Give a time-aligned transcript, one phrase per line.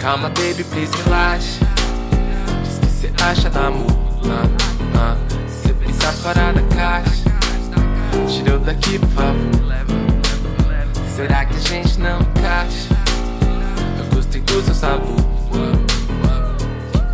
[0.00, 1.60] Calma, baby, please relaxa.
[2.62, 3.86] Diz que cê acha da amor.
[4.96, 5.14] Ah.
[5.46, 7.24] Cê pensa fora da caixa.
[8.26, 9.50] Tira eu daqui, por favor.
[11.14, 12.88] Será que a gente não encaixa?
[13.98, 15.16] Eu gostei do seu sabor.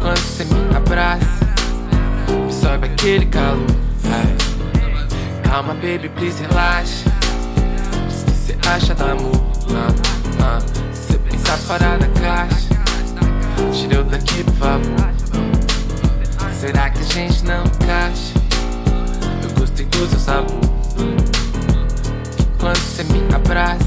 [0.00, 1.26] Quando você me abraça,
[2.46, 3.66] me sobe aquele calor.
[5.42, 7.10] Calma, baby, please relaxa.
[8.08, 9.06] Diz que cê acha da.
[9.06, 9.92] Ah,
[10.40, 10.58] ah.
[10.94, 12.65] Cê pensa fora da caixa.
[13.76, 15.10] Tira eu daqui, por favor.
[16.58, 18.32] Será que a gente não encaixa?
[19.42, 20.60] Eu gostei do seu sabor.
[22.58, 23.84] Quando você me abraça,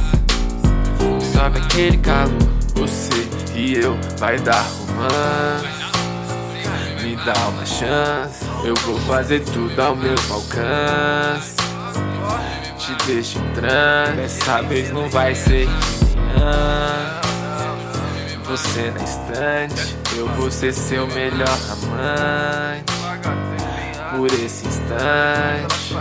[1.34, 2.30] sobe aquele calor.
[2.76, 5.68] Você e eu vai dar romance.
[7.02, 8.46] Me dá uma chance.
[8.64, 11.56] Eu vou fazer tudo ao meu alcance.
[12.78, 14.14] Te deixo em transe.
[14.18, 15.68] Dessa vez não vai ser
[16.36, 17.29] antes.
[18.50, 22.84] Você na estante, eu vou ser seu melhor amante.
[24.10, 25.94] Por esse instante.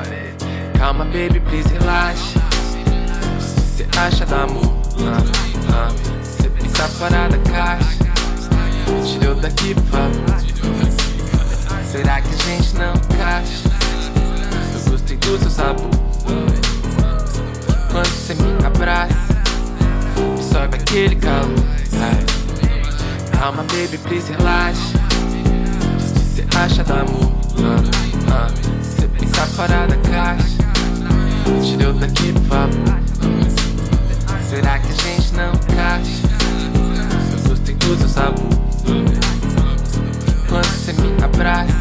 [0.79, 2.41] Calma, baby, please relaxa.
[3.77, 4.75] Cê acha da amor?
[4.99, 5.23] Ah,
[5.75, 6.25] ah.
[6.25, 7.99] Cê pensa fora da caixa.
[9.05, 10.09] Tira eu daqui, por.
[11.85, 13.69] Será que a gente não encaixa?
[14.73, 15.91] Eu gostei do seu sabor.
[17.93, 19.15] Quando você me abraça,
[20.35, 21.68] me sobe aquele calor.
[23.39, 24.99] Calma, baby, please relaxa.
[25.97, 27.33] Diz que cê acha da amor.
[27.63, 28.51] Ah, ah.
[28.83, 30.59] Cê pensa fora da caixa.
[31.63, 32.99] Tira eu daqui, por favor.
[34.51, 36.27] Será que a gente não encaixa?
[37.33, 38.49] Eu gostei do seu sabor.
[40.49, 41.73] Quando você me abraça,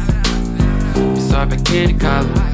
[1.28, 2.47] sobe aquele calor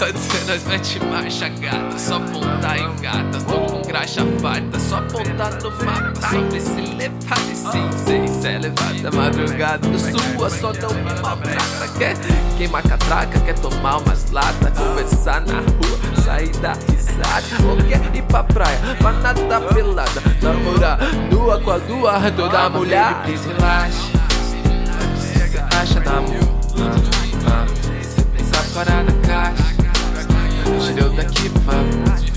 [0.00, 1.98] só de nós mete marcha, gata.
[1.98, 4.80] Só apontar em gatas, tô com graxa farta.
[4.80, 7.38] Só apontar no mapa, sobre se levar.
[7.50, 9.10] E sim, sei se é levada.
[9.14, 11.98] Madrugada sua, só dá uma prata.
[11.98, 12.16] Quer
[12.56, 17.68] queimar catraca, quer tomar umas lata, Conversar na rua, sair da risada.
[17.68, 20.22] Ou quer ir pra praia, pra nada pelada.
[20.40, 20.98] Namorar
[21.30, 23.22] nua com a lua, toda mulher.
[23.24, 24.00] Please relaxa,
[25.14, 26.40] você acha da mulher?
[28.38, 29.69] Essa parada caixa
[31.42, 32.29] keep.